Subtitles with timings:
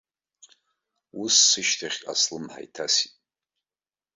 [1.21, 3.13] Ус сышьҭахьҟа слымҳа иҭасит.